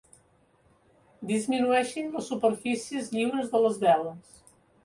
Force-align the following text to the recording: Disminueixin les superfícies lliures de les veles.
Disminueixin 1.33 2.09
les 2.15 2.31
superfícies 2.33 3.15
lliures 3.17 3.53
de 3.55 3.63
les 3.67 3.79
veles. 3.89 4.43